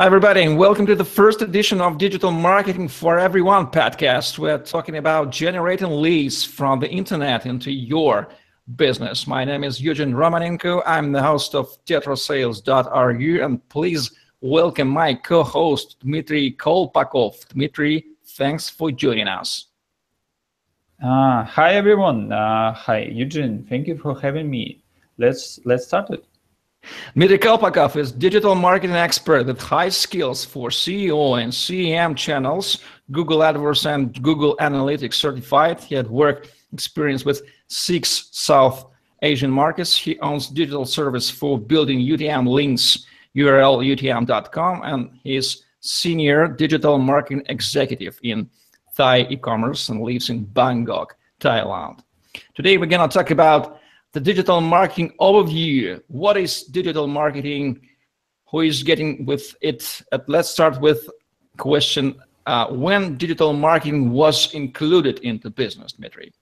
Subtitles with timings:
[0.00, 4.38] Hi, everybody, and welcome to the first edition of Digital Marketing for Everyone podcast.
[4.38, 8.30] We're talking about generating leads from the internet into your
[8.76, 9.26] business.
[9.26, 10.82] My name is Eugene Romanenko.
[10.86, 14.10] I'm the host of tetrasales.ru, and please
[14.40, 17.46] welcome my co-host Dmitry Kolpakov.
[17.48, 19.66] Dmitry, thanks for joining us.
[21.04, 22.32] Uh, hi everyone.
[22.32, 23.66] Uh, hi Eugene.
[23.68, 24.82] Thank you for having me.
[25.18, 26.24] Let's let's start it.
[27.14, 32.78] Dmitry Kolpakov is digital marketing expert with high skills for SEO and SEM channels,
[33.10, 35.80] Google AdWords and Google Analytics certified.
[35.80, 38.86] He had work experience with six South
[39.22, 39.94] Asian markets.
[39.96, 43.06] He owns digital service for building UTM links,
[43.36, 48.48] URL UTM.com, and he's senior digital marketing executive in
[48.96, 52.00] Thai e-commerce and lives in Bangkok, Thailand.
[52.54, 53.79] Today we're going to talk about
[54.12, 56.00] the digital marketing overview.
[56.08, 57.86] What is digital marketing?
[58.50, 60.02] Who is getting with it?
[60.26, 61.08] Let's start with
[61.56, 66.32] question uh, when digital marketing was included into business, Dmitry?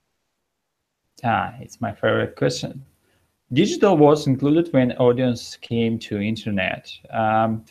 [1.23, 2.83] Ah, it's my favorite question.
[3.51, 6.91] Digital was included when audience came to internet.
[7.11, 7.65] Um,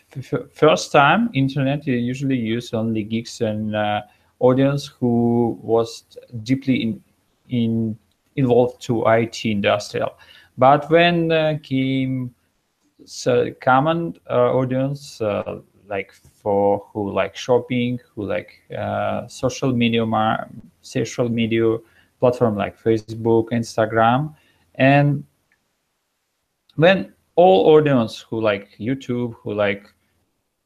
[0.53, 4.03] first time, internet you usually use only geeks and uh,
[4.41, 6.05] audience who was
[6.43, 7.03] deeply in,
[7.49, 7.99] in
[8.39, 10.13] involved to IT industrial.
[10.57, 12.35] But when uh, came
[13.05, 20.05] so common uh, audience uh, like for who like shopping, who like uh, social media,
[20.83, 21.79] social media
[22.21, 24.35] platform like Facebook, Instagram,
[24.75, 25.25] and
[26.77, 29.87] when all audience who like YouTube, who like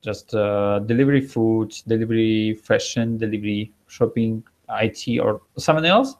[0.03, 6.17] just uh, delivery food, delivery fashion, delivery shopping, IT, or someone else,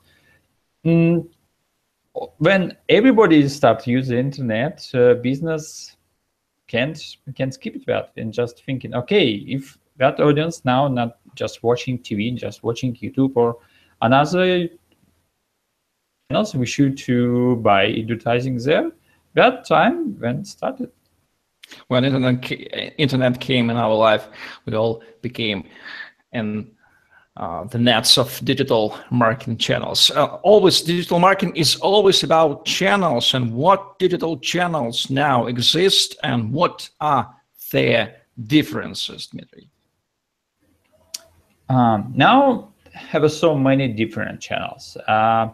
[0.85, 1.27] mm,
[2.39, 5.97] when everybody starts using internet, uh, business
[6.69, 11.99] can't can't skip that and just thinking, okay, if that audience now not just watching
[11.99, 13.59] TV, just watching YouTube or
[14.01, 14.69] another
[16.31, 18.91] else, we should to buy advertising there.
[19.35, 20.91] That time when started.
[21.89, 22.53] When internet
[22.99, 24.29] internet came in our life,
[24.67, 25.65] we all became
[26.33, 26.71] and
[27.37, 30.11] uh, the nets of digital marketing channels.
[30.11, 36.53] Uh, always digital marketing is always about channels and what digital channels now exist and
[36.53, 37.35] what are
[37.71, 38.17] their
[38.47, 39.69] differences, Dmitry.
[41.71, 44.99] Um, now have so many different channels.
[45.09, 45.49] Uh,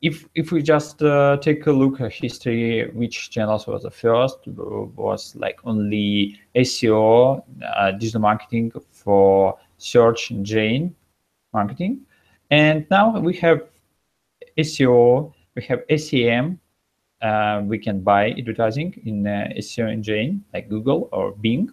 [0.00, 4.38] if if we just uh, take a look at history, which channels was the first
[4.46, 7.44] was like only SEO,
[7.76, 10.96] uh, digital marketing for search engine
[11.52, 12.00] marketing.
[12.50, 13.62] And now we have
[14.58, 16.58] SEO, we have SEM.
[17.20, 21.70] Uh, we can buy advertising in uh, SEO engine like Google or Bing.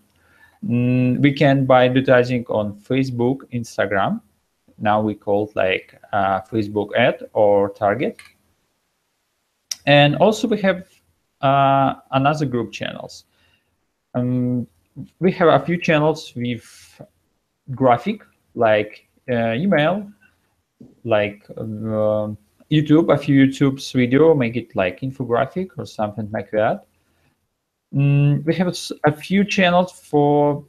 [0.63, 4.21] Mm, we can buy advertising on Facebook, Instagram.
[4.77, 8.17] Now we call it like uh, Facebook ad or Target.
[9.85, 10.87] And also we have
[11.41, 13.25] uh, another group channels.
[14.13, 14.67] Um,
[15.19, 17.01] we have a few channels with
[17.71, 18.21] graphic
[18.55, 20.09] like email,
[21.03, 22.29] like uh,
[22.71, 26.85] YouTube, a few YouTube's video, make it like infographic or something like that.
[27.93, 28.75] Mm, we have
[29.05, 30.63] a few channels for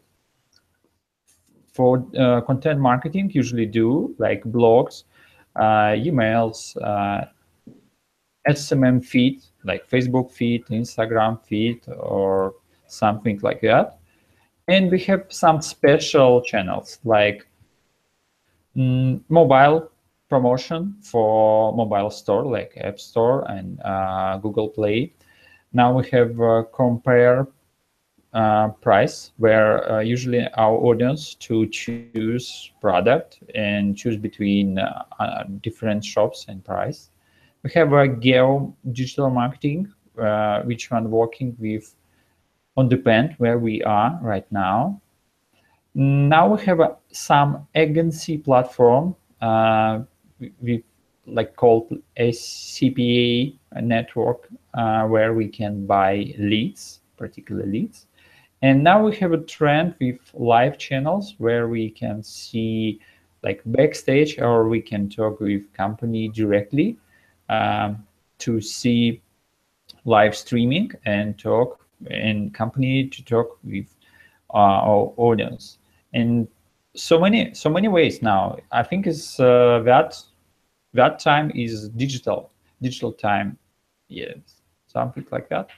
[1.72, 5.04] for uh, content marketing usually do like blogs,
[5.56, 7.26] uh, emails, uh,
[8.48, 12.54] SMM feed like Facebook feed, Instagram feed, or
[12.86, 13.98] something like that.
[14.68, 17.46] And we have some special channels like
[18.76, 19.88] Mm, mobile
[20.28, 25.12] promotion for mobile store like App Store and uh, Google Play.
[25.72, 27.46] Now we have uh, compare
[28.32, 35.32] uh, price where uh, usually our audience to choose product and choose between uh, uh,
[35.62, 37.08] different shops and price.
[37.62, 39.88] We have a geo digital marketing,
[40.64, 41.94] which one working with
[42.76, 45.00] on depend where we are right now
[45.94, 50.00] now we have a, some agency platform uh,
[50.38, 50.84] we, we,
[51.26, 58.06] like called a CPA network uh, where we can buy leads, particular leads.
[58.62, 63.00] And now we have a trend with live channels where we can see
[63.42, 66.98] like backstage or we can talk with company directly
[67.48, 68.04] um,
[68.38, 69.22] to see
[70.04, 73.94] live streaming and talk and company to talk with
[74.52, 75.78] uh, our audience
[76.12, 76.48] in
[76.94, 78.56] so many so many ways now.
[78.72, 80.18] I think is uh, that
[80.94, 82.50] that time is digital
[82.82, 83.58] digital time.
[84.08, 85.68] Yes, something like that.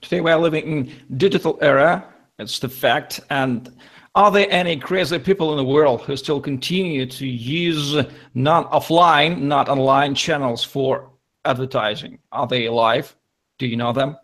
[0.00, 2.04] Today we are living in digital era,
[2.38, 3.20] It's the fact.
[3.30, 3.70] And
[4.14, 7.96] are there any crazy people in the world who still continue to use
[8.34, 11.10] not offline, not online channels for
[11.44, 12.18] advertising?
[12.32, 13.16] Are they alive?
[13.58, 14.16] Do you know them?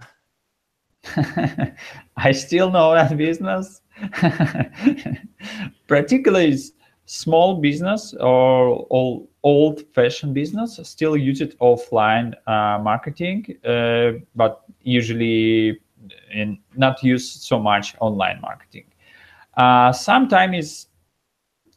[2.17, 3.83] I still know that business.
[5.87, 6.59] Particularly
[7.07, 15.81] small business or old, old-fashioned business still use it offline uh, marketing, uh, but usually
[16.33, 18.85] in, not use so much online marketing.
[19.57, 20.89] Uh, sometimes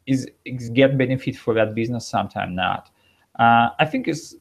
[0.08, 2.90] is, is get benefit for that business, sometimes not.
[3.38, 4.36] Uh, I think it's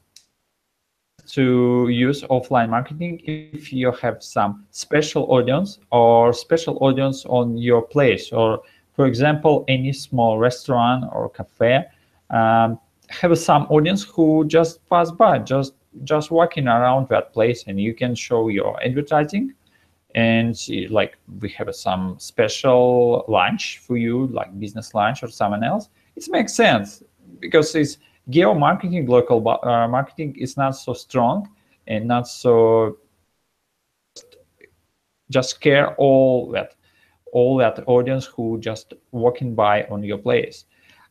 [1.29, 7.83] to use offline marketing if you have some special audience or special audience on your
[7.83, 8.33] place.
[8.33, 8.63] Or
[8.95, 11.85] for example any small restaurant or cafe
[12.31, 12.79] um,
[13.09, 17.95] have some audience who just pass by just just walking around that place and you
[17.95, 19.55] can show your advertising.
[20.15, 20.57] And
[20.91, 25.89] like we have some special lunch for you like business lunch or someone else.
[26.17, 27.03] It makes sense
[27.41, 27.99] because it's
[28.29, 31.49] geo marketing, local uh, marketing is not so strong
[31.87, 32.99] and not so
[35.31, 36.75] just care all that
[37.33, 40.65] all that audience who just walking by on your place.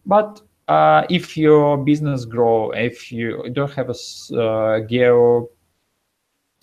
[0.05, 5.49] But uh, if your business grow, if you don't have a uh, geo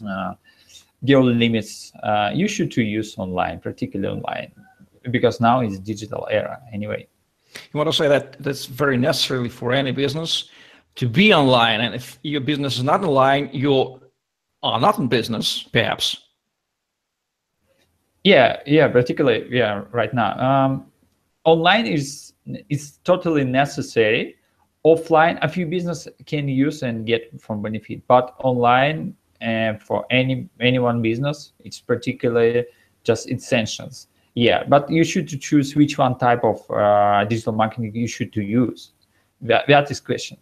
[0.06, 0.34] uh,
[1.04, 4.52] geo limits, uh, you should to use online, particularly online,
[5.10, 7.06] because now is digital era anyway.
[7.72, 10.48] You want to say that that's very necessary for any business
[10.96, 11.80] to be online.
[11.80, 14.00] And if your business is not online, you
[14.62, 16.16] are not in business, perhaps.
[18.22, 20.38] Yeah, yeah, particularly, yeah, right now.
[20.38, 20.86] Um,
[21.44, 22.32] online is
[22.68, 24.36] is totally necessary.
[24.84, 30.48] Offline, a few business can use and get from benefit, but online uh, for any
[30.60, 32.64] any one business, it's particularly
[33.02, 38.08] just essentials yeah but you should choose which one type of uh, digital marketing you
[38.08, 38.92] should to use.
[39.40, 40.38] That, that is question.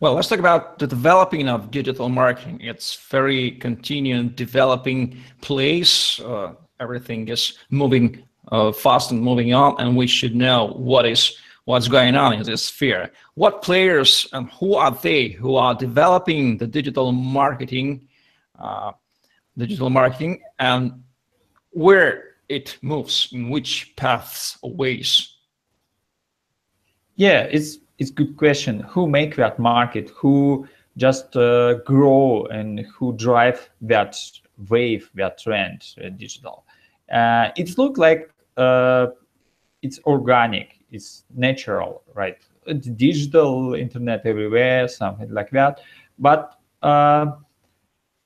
[0.00, 2.60] Well let's talk about the developing of digital marketing.
[2.60, 6.20] It's very continuing developing place.
[6.20, 8.22] Uh, everything is moving
[8.52, 12.42] uh, fast and moving on and we should know what is what's going on in
[12.42, 13.10] this sphere.
[13.34, 18.08] What players and who are they who are developing the digital marketing
[18.58, 18.92] uh,
[19.56, 21.02] digital marketing and
[21.70, 25.36] where it moves in which paths or ways?
[27.16, 28.80] Yeah it's it's good question.
[28.80, 30.10] Who make that market?
[30.16, 34.16] Who just uh, grow and who drive that
[34.68, 36.64] wave that trend uh, digital?
[37.12, 39.08] Uh, it looks like uh,
[39.82, 42.38] it's organic it's natural right?
[42.66, 45.80] It's digital internet everywhere something like that.
[46.18, 47.26] But uh,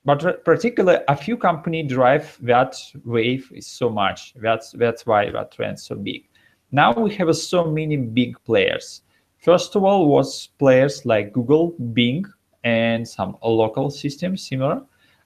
[0.05, 2.75] but particularly a few company drive that
[3.05, 4.33] wave is so much.
[4.35, 6.27] That's that's why that trend so big.
[6.71, 9.01] Now we have so many big players.
[9.37, 12.25] First of all was players like google bing
[12.63, 14.81] and some local systems similar.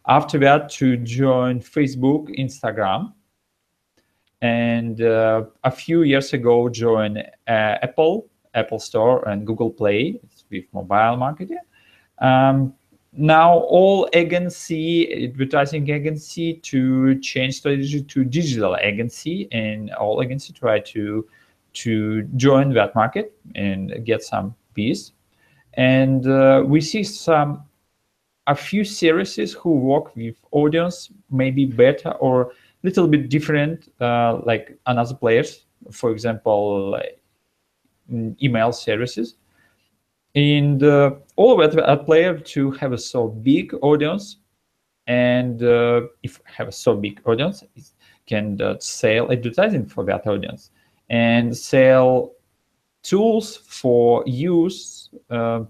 [0.08, 3.14] After that to join facebook instagram.
[4.42, 10.20] And uh, a few years ago join uh, apple apple store and google play
[10.52, 11.58] with mobile marketing.
[12.20, 12.74] Um,
[13.16, 20.80] now all agency advertising agency to change strategy to digital agency and all agency try
[20.80, 21.28] to
[21.74, 25.12] to join that market and get some piece.
[25.74, 27.64] And uh, we see some
[28.48, 32.52] a few services who work with audience maybe better or
[32.84, 37.00] little bit different uh, like another players for example
[38.42, 39.36] email services.
[40.36, 44.38] And uh, all of a player to have a so big audience
[45.08, 47.92] and uh, if have a so big audience it
[48.26, 50.72] can uh, sell advertising for that audience
[51.10, 52.32] and sell
[53.02, 55.62] tools for use uh,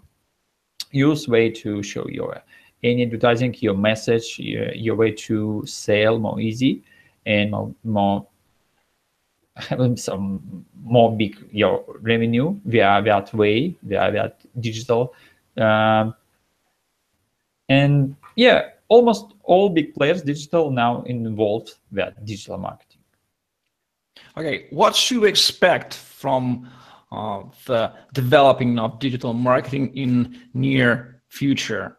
[0.91, 2.41] use way to show your
[2.83, 6.83] any advertising your message your, your way to sell more easy
[7.25, 8.27] and more, more
[9.55, 15.13] having some more big your revenue via that way, via that digital.
[15.57, 16.15] Um,
[17.69, 23.01] and yeah, almost all big players digital now involved that digital marketing.
[24.37, 26.69] Okay, what should we expect from
[27.11, 31.97] uh, the developing of digital marketing in near future?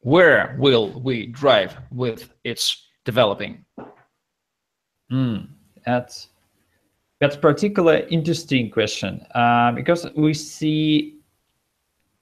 [0.00, 3.64] Where will we drive with its developing?
[5.12, 5.48] Mm,
[5.84, 6.28] that's
[7.20, 11.16] that's particularly interesting question uh, because we see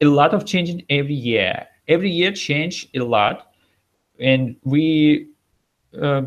[0.04, 1.66] a lot of changing every year.
[1.88, 3.54] Every year change a lot,
[4.18, 5.28] and we
[6.00, 6.22] uh,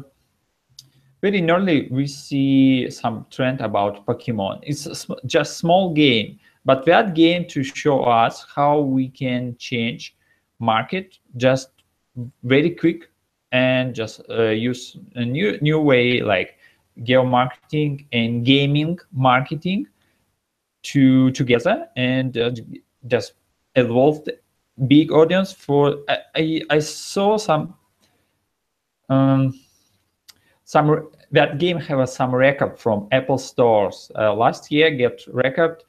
[1.22, 4.60] very normally we see some trend about Pokemon.
[4.64, 10.16] It's sm just small game, but that game to show us how we can change
[10.60, 11.70] market just
[12.44, 13.10] very quick
[13.52, 16.58] and just uh, use a new new way like
[17.04, 19.88] geo marketing and gaming marketing
[20.84, 22.52] to together and uh,
[23.08, 23.34] just
[23.78, 24.30] evolved
[24.88, 26.00] big audience for
[26.36, 27.76] I, I, saw some
[29.10, 29.60] um,
[30.66, 34.12] some that game have some record from Apple stores.
[34.16, 35.84] Uh, last year get record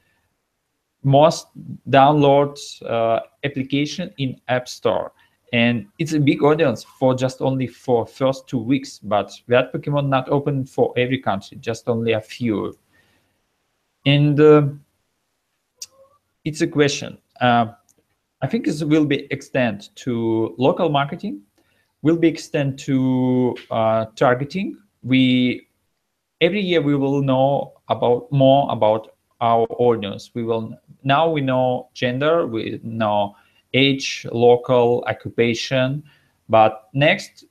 [1.03, 1.49] most
[1.89, 5.13] downloads uh, application in App Store.
[5.53, 10.09] And it's a big audience for just only for first two weeks but that Pokemon
[10.09, 12.77] not open for every country just only a few.
[14.05, 14.69] And uh,
[16.45, 17.19] it's a question.
[17.41, 17.73] Uh,
[18.41, 21.43] I think this will be extend to local marketing,
[22.03, 24.79] will be extend to uh, targeting.
[25.03, 25.67] We
[26.41, 30.31] every year we will know about more about our audience.
[30.35, 33.35] We will now we know gender, we know
[33.75, 36.05] age, local, occupation,
[36.49, 37.45] but next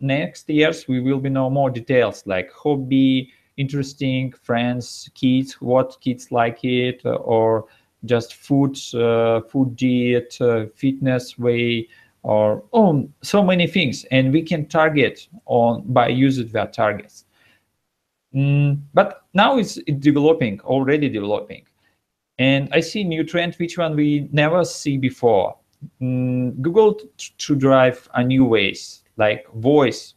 [0.00, 6.32] next years we will be know more details like hobby, interesting, friends, kids, what kids
[6.32, 7.66] like it, or
[8.04, 11.88] just food, uh, food diet, uh, fitness way,
[12.22, 17.24] or oh, so many things, and we can target on by using that targets.
[18.34, 21.64] Mm, but now it's, developing, already developing,
[22.38, 25.56] and I see new trend which one we never see before.
[26.02, 27.00] Mm, Google
[27.38, 30.14] to drive a new ways like voice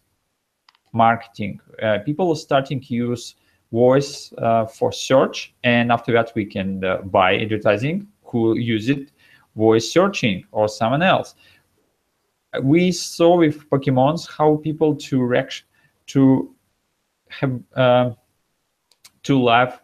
[0.93, 1.59] marketing.
[1.81, 3.35] Uh, people starting to use
[3.71, 5.53] voice uh, for search.
[5.63, 9.11] And after that we can uh, buy advertising who use it
[9.55, 11.35] voice searching or someone else.
[12.61, 15.63] We saw with pokemons how people to react
[16.07, 16.53] to
[17.29, 18.11] have uh,
[19.23, 19.79] to live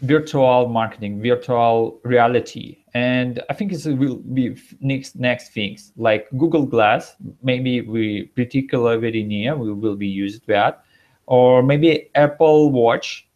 [0.00, 2.78] virtual marketing virtual reality.
[2.94, 5.92] And i think it will be next next things.
[5.96, 10.84] Like google glass maybe we particularly very near we will be used that
[11.26, 13.28] or maybe Apple Watch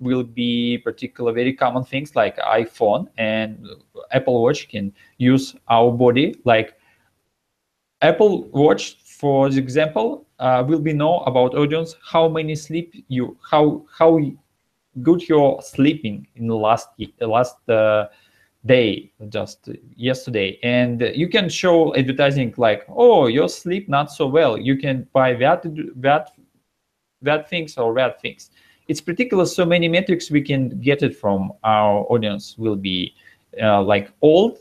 [0.00, 3.66] will be particular very common things like iPhone and
[4.12, 6.34] Apple Watch can use our body.
[6.44, 6.74] Like
[8.02, 13.84] Apple Watch for example uh, will be know about audience how many sleep you how
[13.96, 14.18] how
[15.02, 16.88] good you're sleeping in the last
[17.20, 18.06] last uh,
[18.64, 20.58] day just yesterday.
[20.62, 24.56] And you can show advertising like oh your sleep not so well.
[24.56, 25.62] You can buy that
[25.96, 26.30] that
[27.22, 28.50] bad things or bad things.
[28.88, 33.14] It's particular so many metrics we can get it from our audience will be
[33.62, 34.58] uh, like old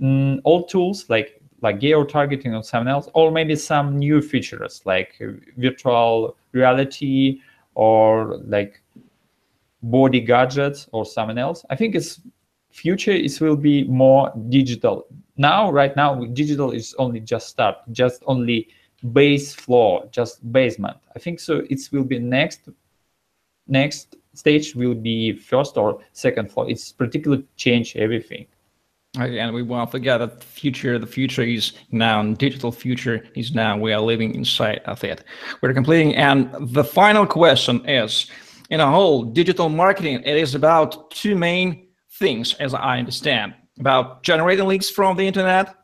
[0.00, 4.82] mm, old tools like like geo targeting or something else, or maybe some new features
[4.84, 5.18] like
[5.56, 7.40] virtual reality
[7.74, 8.82] or like
[9.82, 11.64] body gadgets or something else.
[11.70, 12.20] I think it's
[12.70, 15.06] future is will be more digital.
[15.36, 18.68] Now, right now, digital is only just start, just only
[19.12, 20.96] base floor, just basement.
[21.14, 21.62] I think so.
[21.68, 22.68] It will be next
[23.66, 26.68] next stage will be first or second floor.
[26.68, 28.46] It's particularly change everything.
[29.16, 33.54] Again, we won't forget that the future, the future is now, and digital future is
[33.54, 33.78] now.
[33.78, 35.22] We are living inside of it.
[35.62, 38.28] We're completing, and the final question is,
[38.70, 41.86] in a whole, digital marketing, it is about two main
[42.18, 45.76] things, as I understand, about generating leads from the internet,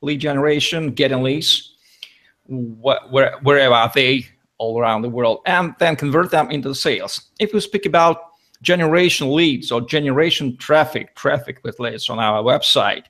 [0.00, 1.76] lead generation, getting leads,
[2.48, 4.26] where, wherever are they
[4.58, 7.28] all around the world, and then convert them into sales.
[7.38, 13.04] If we speak about generation leads or generation traffic, traffic that leads on our website,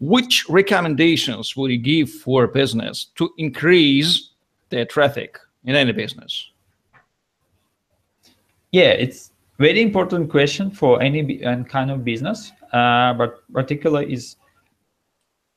[0.00, 4.30] which recommendations would you give for a business to increase
[4.68, 6.50] their traffic in any business?
[8.72, 14.36] Yeah, it's very important question for any kind of business, uh, but particular is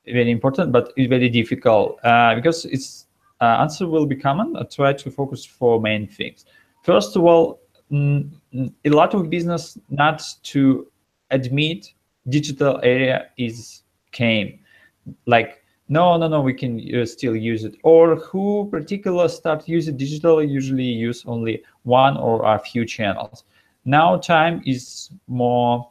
[0.06, 3.05] very important, but it's very difficult uh, because it's
[3.44, 4.56] answer will be common.
[4.56, 6.44] I try to focus for main things.
[6.82, 7.60] First of all,
[7.92, 10.86] a lot of business not to
[11.30, 11.92] admit
[12.28, 14.58] digital area is came
[15.26, 19.96] like no no no we can uh, still use it or who particular start using
[19.96, 23.44] digital usually use only one or a few channels
[23.84, 25.88] now time is more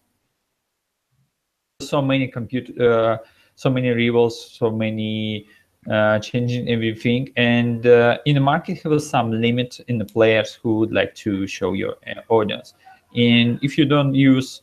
[1.82, 3.18] so many computer uh,
[3.56, 5.48] so many rivals so many
[5.90, 7.32] uh, changing everything.
[7.36, 11.48] And uh, in the market, have some limit in the players who would like to
[11.48, 12.74] show your uh, audience.
[13.16, 14.62] And if you don't use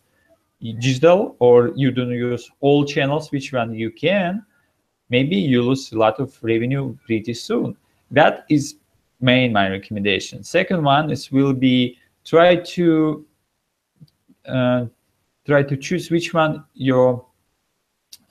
[0.60, 4.44] digital or you don't use all channels, which one you can,
[5.10, 7.76] maybe you lose a lot of revenue pretty soon.
[8.10, 8.76] That is
[9.20, 10.42] main my recommendation.
[10.42, 13.24] Second one is will be try to
[14.46, 14.86] uh,
[15.46, 17.24] try to choose which one your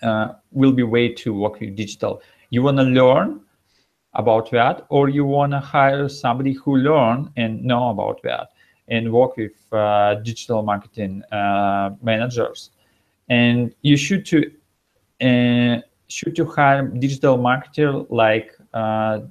[0.02, 2.22] uh, will be way to work with digital.
[2.52, 3.42] You want to learn
[4.14, 8.50] about that, or you want to hire somebody who learn and know about that
[8.90, 12.72] and work with uh, digital marketing uh, managers.
[13.30, 14.52] And you should to
[15.22, 19.22] uh, should to hire digital marketer like uh,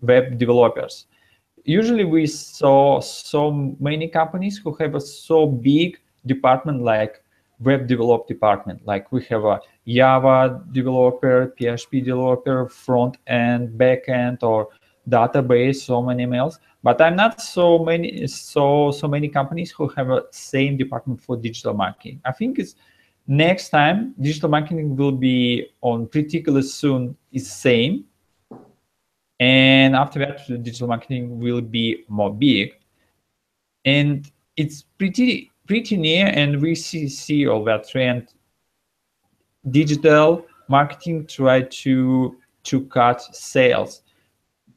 [0.00, 1.06] web developers.
[1.64, 7.22] Usually, we saw so many companies who have a so big department like
[7.60, 8.80] web develop department.
[8.86, 14.68] Like we have a Java developer, PHP developer, front end, back end, or
[15.08, 16.58] database, so many emails.
[16.82, 21.36] But I'm not so many so so many companies who have a same department for
[21.36, 22.20] digital marketing.
[22.24, 22.74] I think it's
[23.26, 28.04] next time digital marketing will be on particularly soon is same.
[29.40, 32.74] And after that, digital marketing will be more big.
[33.84, 38.28] And it's pretty pretty near and we see, see all that trend
[39.70, 44.02] digital marketing try to to cut sales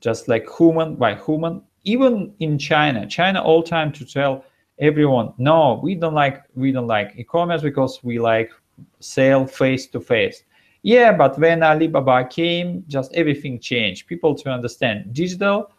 [0.01, 1.61] just like human by human.
[1.83, 4.43] Even in china china all time to tell
[4.79, 8.51] everyone no we don't like we don't like e-commerce because we like
[8.99, 10.43] sell face to face.
[10.81, 14.07] Yeah but when alibaba came just everything changed.
[14.07, 15.71] People to understand digital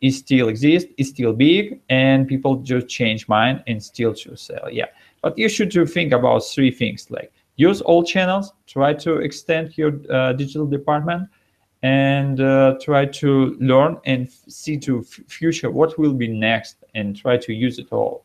[0.00, 4.70] it still exists, it's still big, and people just change mind and still choose sell.
[4.70, 4.86] Yeah,
[5.22, 7.32] but you should to think about three things like
[7.68, 11.28] use all channels, try to extend your uh, digital department,
[11.82, 17.36] and uh, try to learn and see to future what will be next, and try
[17.36, 18.24] to use it all.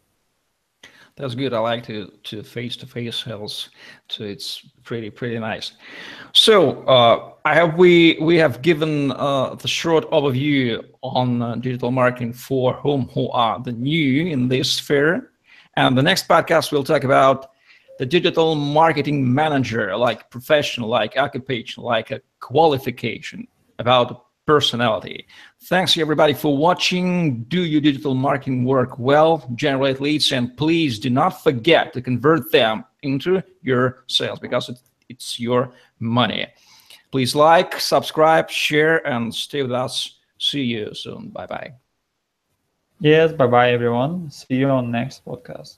[1.17, 1.53] That's good.
[1.53, 3.69] I like to to face to face sales.
[4.09, 4.49] So it's
[4.83, 5.67] pretty pretty nice.
[6.33, 11.91] So uh, I have we we have given uh, the short overview on uh, digital
[11.91, 15.31] marketing for whom who are the new in this sphere,
[15.77, 17.54] and the next podcast we'll talk about
[17.97, 23.47] the digital marketing manager, like professional, like occupation, like a qualification
[23.79, 25.25] about personality.
[25.63, 27.43] Thanks everybody for watching.
[27.45, 32.51] Do your digital marketing work well, generate leads, and please do not forget to convert
[32.51, 34.69] them into your sales because
[35.09, 36.47] it's your money.
[37.11, 40.19] Please like, subscribe, share, and stay with us.
[40.37, 41.29] See you soon.
[41.29, 41.73] Bye bye.
[42.99, 44.29] Yes, bye bye everyone.
[44.31, 45.77] See you on next podcast.